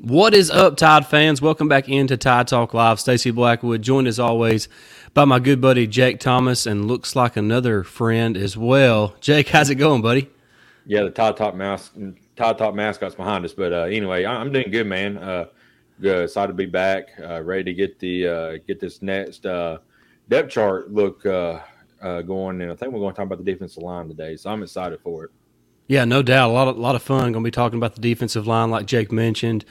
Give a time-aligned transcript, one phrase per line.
[0.00, 1.40] What is up, Tide fans?
[1.40, 2.98] Welcome back into Tide Talk Live.
[2.98, 4.68] Stacy Blackwood, joined as always
[5.14, 9.14] by my good buddy Jake Thomas, and looks like another friend as well.
[9.20, 10.28] Jake, how's it going, buddy?
[10.84, 11.94] Yeah, the Tide Talk mask,
[12.34, 15.16] Tide Talk mascot's behind us, but uh, anyway, I'm doing good, man.
[15.16, 15.46] Uh,
[16.00, 19.78] good, excited to be back, uh, ready to get the uh, get this next uh,
[20.28, 21.60] depth chart look uh,
[22.00, 24.62] going, and I think we're going to talk about the defensive line today, so I'm
[24.62, 25.30] excited for it.
[25.86, 26.50] Yeah, no doubt.
[26.50, 27.32] A lot of, lot of fun.
[27.32, 29.64] Going to be talking about the defensive line, like Jake mentioned.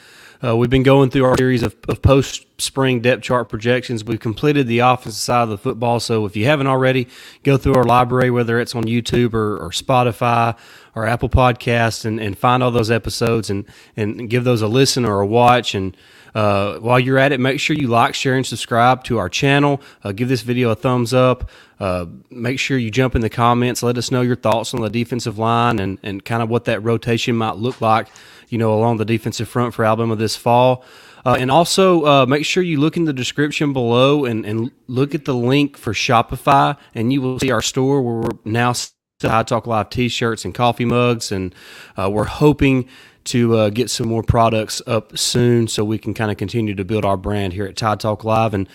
[0.43, 4.03] Uh, we've been going through our series of, of post spring depth chart projections.
[4.03, 5.99] We've completed the offensive side of the football.
[5.99, 7.07] So if you haven't already,
[7.43, 10.55] go through our library, whether it's on YouTube or, or Spotify
[10.95, 13.65] or Apple Podcasts, and, and find all those episodes and,
[13.97, 15.73] and give those a listen or a watch.
[15.73, 15.97] And
[16.35, 19.81] uh, while you're at it, make sure you like, share, and subscribe to our channel.
[20.03, 21.49] Uh, give this video a thumbs up.
[21.79, 23.81] Uh, make sure you jump in the comments.
[23.83, 26.81] Let us know your thoughts on the defensive line and, and kind of what that
[26.81, 28.07] rotation might look like,
[28.49, 30.85] you know, along the defensive front for Alabama this fall.
[31.25, 35.15] Uh, and also uh, make sure you look in the description below and, and look
[35.15, 38.73] at the link for Shopify, and you will see our store where we're now
[39.19, 41.55] Tide Talk Live t-shirts and coffee mugs, and
[41.97, 42.87] uh, we're hoping
[43.25, 46.83] to uh, get some more products up soon so we can kind of continue to
[46.83, 48.53] build our brand here at Tide Talk Live.
[48.53, 48.67] And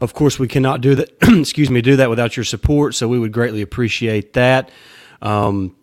[0.00, 1.10] of course, we cannot do that.
[1.22, 2.94] excuse me, do that without your support.
[2.94, 4.70] So we would greatly appreciate that.
[5.20, 5.74] Um,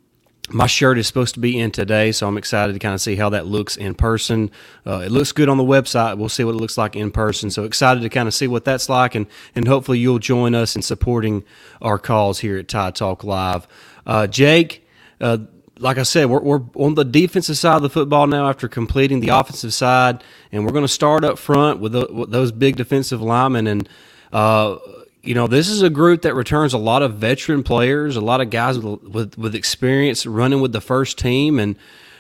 [0.50, 3.16] my shirt is supposed to be in today, so I'm excited to kind of see
[3.16, 4.52] how that looks in person.
[4.86, 6.18] Uh, it looks good on the website.
[6.18, 7.50] We'll see what it looks like in person.
[7.50, 10.76] So excited to kind of see what that's like, and and hopefully you'll join us
[10.76, 11.44] in supporting
[11.82, 13.68] our cause here at Tide Talk Live.
[14.06, 14.86] Uh, Jake,
[15.22, 15.38] uh,
[15.80, 19.22] like I said, we're, we're on the defensive side of the football now after completing
[19.22, 22.76] the offensive side, and we're going to start up front with, the, with those big
[22.76, 23.68] defensive linemen.
[23.68, 23.90] And,
[24.32, 24.78] uh,
[25.24, 28.42] you know, this is a group that returns a lot of veteran players, a lot
[28.42, 31.60] of guys with, with, with experience running with the first team.
[31.60, 31.78] And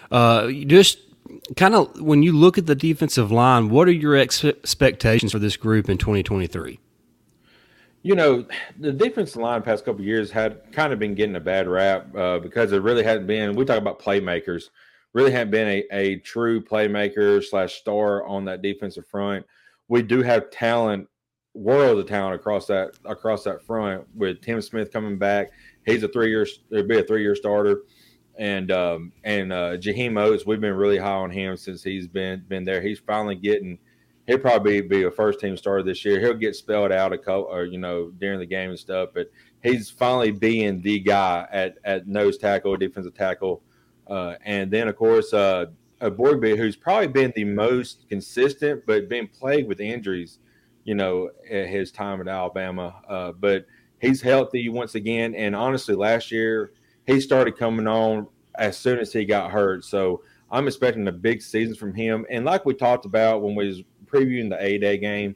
[0.09, 0.99] uh, just
[1.57, 5.39] kind of when you look at the defensive line, what are your ex- expectations for
[5.39, 6.79] this group in 2023?
[8.03, 8.45] You know,
[8.79, 12.15] the defensive line the past couple years had kind of been getting a bad rap
[12.15, 13.55] uh, because it really hadn't been.
[13.55, 14.69] We talk about playmakers,
[15.13, 19.45] really hadn't been a, a true playmaker slash star on that defensive front.
[19.89, 21.07] We do have talent,
[21.53, 25.51] world of talent across that across that front with Tim Smith coming back.
[25.85, 27.83] He's a three year, it'll be a three year starter,
[28.37, 30.45] and um, and uh, Jaheim Oatis.
[30.45, 32.81] We've been really high on him since he's been been there.
[32.81, 33.77] He's finally getting
[34.27, 36.19] he'll probably be a first team starter this year.
[36.19, 39.09] He'll get spelled out a couple, or you know, during the game and stuff.
[39.13, 39.29] But
[39.61, 43.61] he's finally being the guy at at nose tackle, defensive tackle,
[44.07, 45.65] uh, and then of course uh,
[46.01, 50.39] Eboigbe who's probably been the most consistent, but been plagued with injuries.
[50.83, 53.65] You know, at his time at Alabama, uh, but
[53.99, 55.33] he's healthy once again.
[55.33, 56.73] And honestly, last year
[57.07, 59.85] he started coming on as soon as he got hurt.
[59.85, 62.25] So I'm expecting a big season from him.
[62.29, 65.35] And like we talked about when we was previewing the A Day game,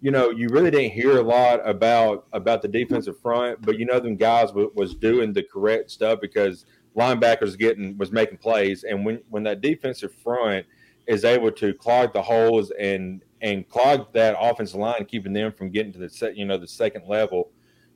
[0.00, 3.86] you know, you really didn't hear a lot about about the defensive front, but you
[3.86, 6.66] know, them guys w- was doing the correct stuff because
[6.96, 10.66] linebackers getting was making plays, and when when that defensive front
[11.06, 15.70] is able to clog the holes and and clog that offensive line, keeping them from
[15.70, 17.50] getting to the set, you know, the second level,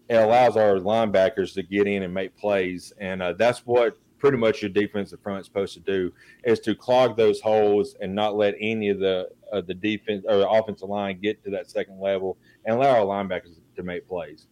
[0.08, 4.36] it allows our linebackers to get in and make plays, and uh, that's what pretty
[4.36, 6.12] much your defensive front is supposed to do
[6.44, 10.38] is to clog those holes and not let any of the uh, the defense or
[10.38, 14.46] the offensive line get to that second level and allow our linebackers to make plays.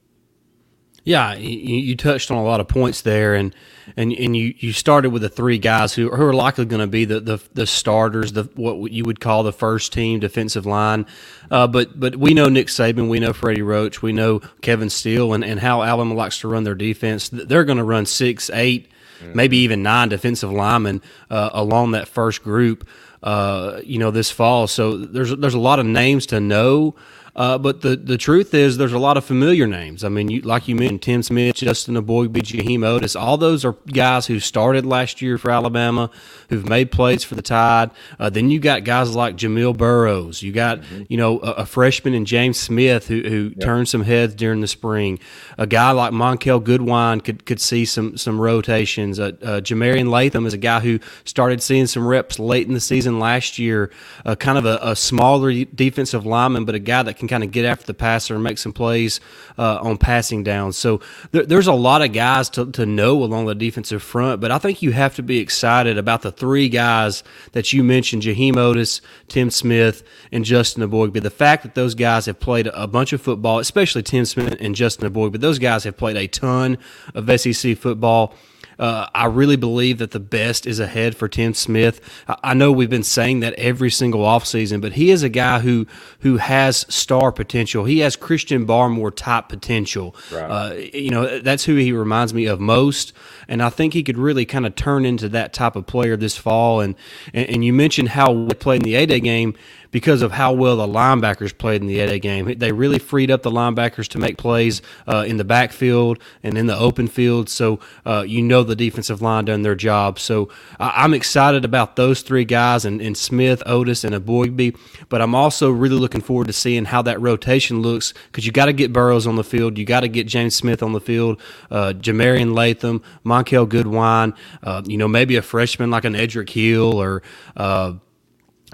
[1.05, 3.55] Yeah, you, you, touched on a lot of points there, and
[3.95, 6.87] and and you, you started with the three guys who, who are likely going to
[6.87, 11.05] be the, the, the starters, the what you would call the first team defensive line.
[11.51, 15.35] Uh, but but we know Nick Saban, we know Freddie Roach, we know Kevin Steele,
[15.35, 17.29] and, and how Alabama likes to run their defense.
[17.29, 18.89] They're going to run six, eight,
[19.21, 19.37] mm-hmm.
[19.37, 22.89] maybe even nine defensive linemen uh, along that first group.
[23.23, 24.67] Uh, you know, this fall.
[24.67, 26.95] So there's there's a lot of names to know.
[27.37, 30.05] Uh, but the, the truth is, there's a lot of familiar names.
[30.05, 33.77] I mean, you, like you mentioned, Tim Smith, Justin Eboigbe, Jaheim Oatis, all those are
[33.93, 36.11] guys who started last year for Alabama,
[36.49, 37.91] who've made plays for the Tide.
[38.19, 40.43] Uh, then you got guys like Jamil Burroughs.
[40.43, 41.03] You got, mm-hmm.
[41.09, 43.61] you know, a, a, freshman in James Smith who, who yep.
[43.61, 45.19] turned some heads during the spring.
[45.59, 49.19] A guy like Monkell Goodwine could, could see some some rotations.
[49.19, 52.81] Uh, uh, Jah-Marien Latham is a guy who started seeing some reps late in the
[52.81, 53.91] season last year.
[54.25, 57.45] Uh, kind of a, a smaller defensive lineman, but a guy that can can kind
[57.45, 59.21] of get after the passer and make some plays
[59.59, 60.77] uh, on passing downs.
[60.77, 61.01] So
[61.33, 64.59] there, there's a lot of guys to, to know along the defensive front, but I
[64.59, 67.23] think you have to be excited about the three guys
[67.53, 71.23] that you mentioned Jaheim Oatis, Tim Smith, and Justin Eboigbe.
[71.23, 74.75] The fact that those guys have played a bunch of football, especially Tim Smith and
[74.75, 76.79] Justin Eboigbe, but those guys have played a ton
[77.15, 78.35] of SEC football
[78.79, 82.01] Uh, I really believe that the best is ahead for Tim Smith.
[82.29, 85.61] I, I know we've been saying that every single offseason, but he is a guy
[85.61, 85.87] who
[86.21, 87.85] who has star potential.
[87.85, 90.17] He has Christian Barmore type potential.
[90.33, 90.43] Right.
[90.43, 93.13] Uh, you know, that's who he reminds me of most.
[93.49, 96.37] And I think he could really kind of turn into that type of player this
[96.37, 96.81] fall.
[96.81, 96.95] And,
[97.33, 99.55] and, and you mentioned how we played in the A Day game
[99.95, 102.59] because of how well the linebackers played in the A Day game.
[102.59, 106.67] They really freed up the linebackers to make plays uh, in the backfield and in
[106.67, 107.49] the open field.
[107.49, 110.19] So uh, you know the defensive line done their job.
[110.19, 110.49] So
[110.81, 114.77] I'm excited about those three guys and, and Smith, Oatis, and Eboigbe.
[115.09, 118.67] But I'm also really looking forward to seeing how that rotation looks because you got
[118.67, 119.79] to get Burroughs on the field.
[119.79, 124.83] You got to get James Smith on the field, uh, Jah-Marien Latham, Monkell Goodwine, uh,
[124.87, 127.23] you know, maybe a freshman like an Edric Hill or
[127.57, 127.93] uh,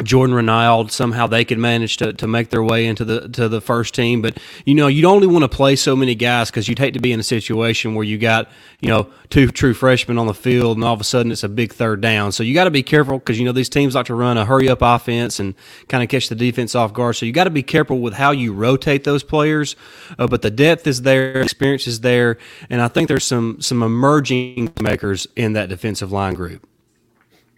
[0.02, 3.60] Jordan Renaud somehow they could manage to, to make their way into the to the
[3.60, 4.22] first team.
[4.22, 7.00] But you know, you'd only want to play so many guys because you'd hate to
[7.00, 8.48] be in a situation where you got
[8.80, 11.48] you know two true freshmen on the field and all of a sudden it's a
[11.48, 12.32] big third down.
[12.32, 14.44] So you got to be careful because you know these teams like to run a
[14.44, 15.54] hurry up offense and
[15.88, 17.16] kind of catch the defense off guard.
[17.16, 19.76] So you got to be careful with how you rotate those players.
[20.18, 22.38] Uh, but the depth is there, experience is there,
[22.68, 26.69] and I think there's some some emerging makers in that defensive line group.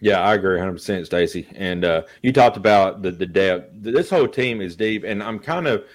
[0.03, 1.47] Yeah, I agree 100%, Stacy.
[1.55, 3.69] And uh, you talked about the, the depth.
[3.71, 5.85] This whole team is deep, and I'm kind of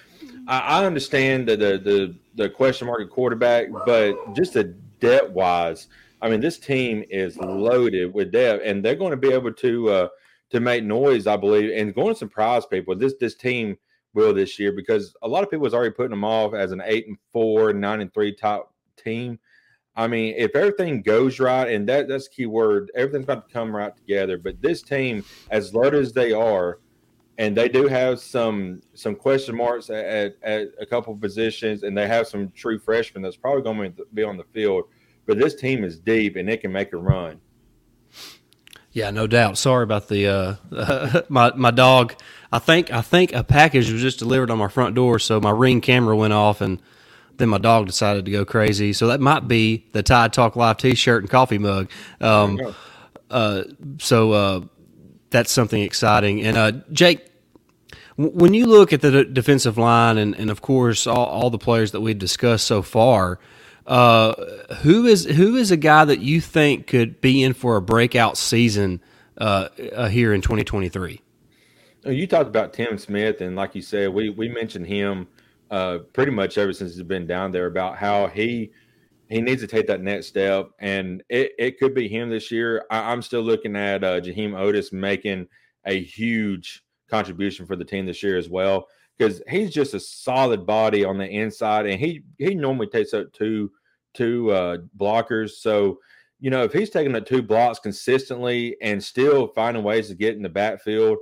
[0.46, 5.32] I, I understand the, the, the the question mark at quarterback, but just the depth
[5.32, 5.88] wise,
[6.22, 9.90] I mean, this team is loaded with depth, and they're going to be able to
[9.90, 10.08] uh,
[10.52, 12.96] to make noise, I believe, and going to surprise people.
[12.96, 13.76] This this team
[14.14, 16.80] will this year because a lot of people was already putting them off as an
[16.86, 19.38] eight and four, nine and three top team.
[19.98, 23.74] I mean, if everything goes right, and that that's key word, everything's about to come
[23.74, 24.38] right together.
[24.38, 26.78] But this team, as loaded as they are,
[27.36, 31.98] and they do have some some question marks at, at, at a couple positions, and
[31.98, 34.84] they have some true freshmen that's probably going to be on the field.
[35.26, 37.40] But this team is deep, and it can make a run.
[38.92, 39.58] Yeah, no doubt.
[39.58, 40.28] Sorry about the
[40.72, 42.14] uh, my my dog.
[42.52, 45.50] I think I think a package was just delivered on my front door, so my
[45.50, 46.80] ring camera went off and
[47.38, 48.92] then my dog decided to go crazy.
[48.92, 51.90] So that might be the Tide Talk Live T-shirt and coffee mug.
[52.20, 52.60] Um,
[53.30, 53.64] uh,
[53.98, 54.60] so uh,
[55.30, 56.42] that's something exciting.
[56.42, 57.24] And uh, Jake,
[58.16, 61.58] w- when you look at the defensive line, and, and of course all, all the
[61.58, 63.38] players that we've discussed so far,
[63.86, 64.34] uh,
[64.82, 68.36] who is who is a guy that you think could be in for a breakout
[68.36, 69.00] season
[69.38, 71.22] uh, uh, here in 2023?
[72.04, 75.26] You talked about Tim Smith, and like you said, we we mentioned him
[75.70, 78.70] uh, pretty much ever since he's been down there about how he
[79.28, 82.86] he needs to take that next step, and it, it could be him this year.
[82.90, 85.46] I, am still looking at uh, Jaheim Oatis making
[85.84, 88.88] a huge contribution for the team this year as well
[89.18, 93.32] because he's just a solid body on the inside, and he he normally takes up
[93.32, 93.70] two
[94.14, 95.50] two uh, blockers.
[95.50, 95.98] So
[96.40, 100.36] you know if he's taking the two blocks consistently and still finding ways to get
[100.36, 101.18] in the backfield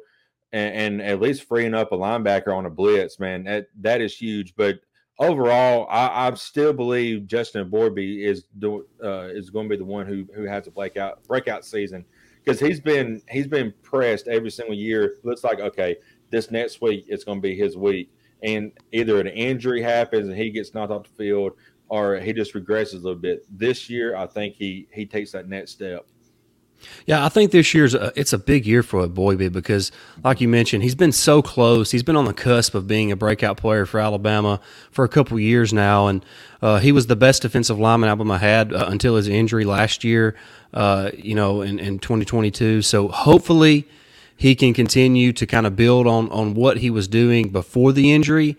[0.52, 4.16] and, and at least freeing up a linebacker on a blitz, man, that that is
[4.16, 4.54] huge.
[4.56, 4.80] But
[5.18, 9.84] overall, I, I still believe Justin Eboigbe is do, uh, is going to be the
[9.84, 12.04] one who who has a breakout breakout season
[12.44, 15.16] because he's been he's been pressed every single year.
[15.24, 15.96] Looks like okay,
[16.30, 18.10] this next week it's going to be his week,
[18.42, 21.52] and either an injury happens and he gets knocked off the field,
[21.88, 23.44] or he just regresses a little bit.
[23.50, 26.06] This year, I think he he takes that next step.
[27.06, 29.92] Yeah, I think this year's a, it's a big year for Eboigbe because,
[30.24, 31.90] like you mentioned, he's been so close.
[31.90, 35.38] He's been on the cusp of being a breakout player for Alabama for a couple
[35.38, 36.24] years now, and
[36.60, 40.34] uh, he was the best defensive lineman Alabama had uh, until his injury last year.
[40.74, 42.82] Uh, you know, in, in 2022.
[42.82, 43.88] So hopefully,
[44.36, 48.12] he can continue to kind of build on on what he was doing before the
[48.12, 48.58] injury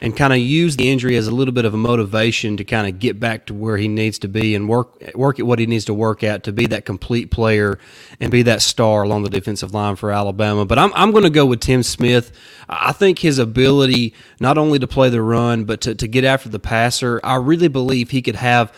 [0.00, 2.86] and kind of use the injury as a little bit of a motivation to kind
[2.86, 5.66] of get back to where he needs to be and work work at what he
[5.66, 7.78] needs to work at to be that complete player
[8.20, 10.64] and be that star along the defensive line for Alabama.
[10.64, 12.32] But I'm I'm going to go with Tim Smith.
[12.68, 16.48] I think his ability not only to play the run but to, to get after
[16.48, 18.72] the passer, I really believe he could have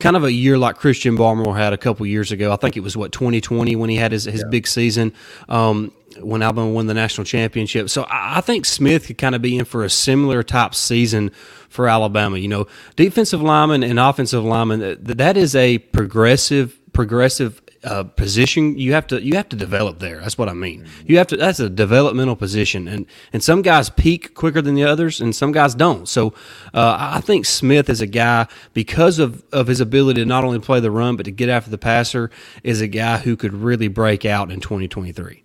[0.00, 2.52] kind of a year like Christian Barmore had a couple years ago.
[2.52, 4.48] I think it was what 2020 when he had his, his yeah.
[4.50, 5.12] big season.
[5.48, 7.88] Um, when Alabama won the national championship.
[7.88, 11.30] So I think Smith could kind of be in for a similar type season
[11.68, 12.36] for Alabama.
[12.36, 12.66] You know,
[12.96, 19.06] defensive lineman and offensive lineman, that, that is a progressive, progressive uh, position you have
[19.06, 20.20] to you have to develop there.
[20.20, 20.86] That's what I mean.
[21.06, 21.36] You have to.
[21.36, 25.52] That's a developmental position, and and some guys peak quicker than the others, and some
[25.52, 26.06] guys don't.
[26.06, 26.34] So
[26.74, 30.58] uh, I think Smith is a guy because of of his ability to not only
[30.58, 32.30] play the run but to get after the passer
[32.62, 35.42] is a guy who could really break out in 2023.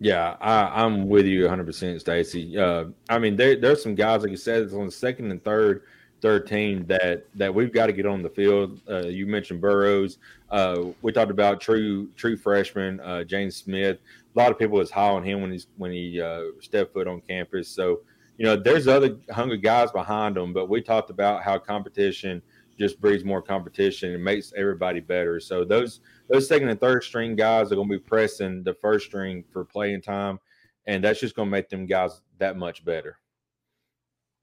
[0.00, 2.58] Yeah, I, am with you 100, percent Stacy.
[2.58, 5.42] Uh, I mean, there, there's some guys like you said, it's on the second and
[5.42, 5.84] third
[6.24, 8.80] 13 that that we've got to get on the field.
[8.88, 10.16] Uh, you mentioned Burroughs.
[10.50, 13.98] Uh, we talked about true true freshman uh, James Smith.
[14.34, 17.06] A lot of people was high on him when he's when he uh, stepped foot
[17.06, 17.68] on campus.
[17.68, 18.00] So
[18.38, 22.40] you know, there's other hungry guys behind him, but we talked about how competition
[22.78, 25.38] just breeds more competition and makes everybody better.
[25.40, 26.00] So those
[26.30, 29.62] those second and third string guys are going to be pressing the first string for
[29.62, 30.40] playing time,
[30.86, 33.18] and that's just going to make them guys that much better.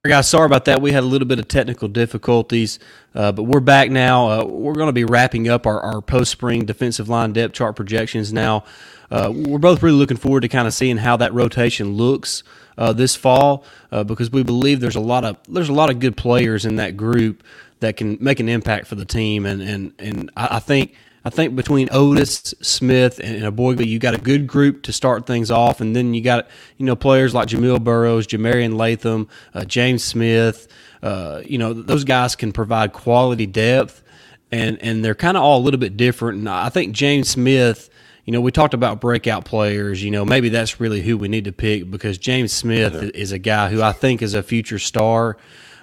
[0.04, 0.82] Guys, sorry about that.
[0.82, 2.80] We had a little bit of technical difficulties,
[3.14, 4.32] uh, but we're back now.
[4.32, 7.76] Uh, we're going to be wrapping up our, our post spring defensive line depth chart
[7.76, 8.64] projections now.
[9.12, 12.42] Uh, we're both really looking forward to kind of seeing how that rotation looks
[12.80, 16.00] uh, this fall uh, because we believe there's a lot of there's a lot of
[16.00, 17.44] good players in that group
[17.80, 21.30] that can make an impact for the team, and and and I, I think I
[21.30, 25.80] think between Oatis, Smith, and Eboigbe, you got a good group to start things off,
[25.80, 26.48] and then you got
[26.78, 30.68] you know players like Jamil Burroughs, Jah-Marien Latham, uh, James Smith.
[31.04, 34.04] Uh, you know those guys can provide quality depth,
[34.52, 36.40] and and they're kind of all a little bit different.
[36.40, 37.90] And I think James Smith.
[38.24, 40.04] You know, we talked about breakout players.
[40.04, 43.40] You know, maybe that's really who we need to pick because James Smith is a
[43.40, 45.38] guy who I think is a future star,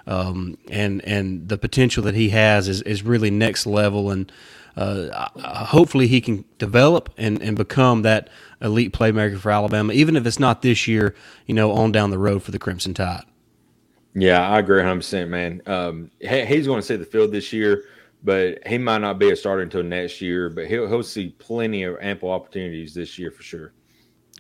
[0.09, 4.11] um, and and the potential that he has is, is really next level.
[4.11, 4.33] And
[4.77, 5.29] uh,
[5.67, 8.29] hopefully he can develop and, and become that
[8.63, 11.15] elite playmaker for Alabama, even if it's not this year,
[11.47, 13.25] you know, on down the road for the Crimson Tide.
[14.15, 15.63] Yeah, I agree 100%, man.
[15.67, 17.85] Um, he's going to see the field this year,
[18.25, 21.83] but he might not be a starter until next year, but he'll, he'll see plenty
[21.83, 23.73] of ample opportunities this year for sure.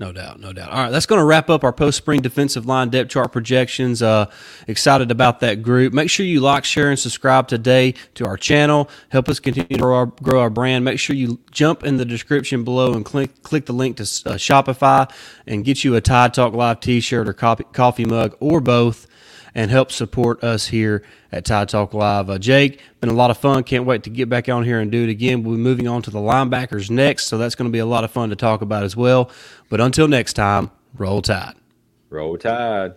[0.00, 0.70] No doubt, no doubt.
[0.70, 4.00] All right, that's going to wrap up our post spring defensive line depth chart projections.
[4.00, 4.30] Uh,
[4.68, 5.92] excited about that group.
[5.92, 8.88] Make sure you like, share, and subscribe today to our channel.
[9.08, 10.84] Help us continue to grow our, grow our brand.
[10.84, 14.36] Make sure you jump in the description below and click click the link to uh,
[14.36, 15.10] Shopify
[15.46, 19.08] and get you a Tide Talk Live T-shirt or coffee, coffee mug or both
[19.54, 21.02] and help support us here
[21.32, 22.30] at Tide Talk Live.
[22.30, 23.64] Uh, Jake, been a lot of fun.
[23.64, 25.42] Can't wait to get back on here and do it again.
[25.42, 28.04] We'll be moving on to the linebackers next, so that's going to be a lot
[28.04, 29.30] of fun to talk about as well.
[29.68, 31.54] But until next time, roll tide.
[32.10, 32.94] Roll tide.